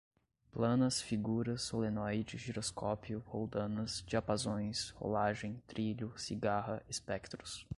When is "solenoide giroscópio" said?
1.61-3.19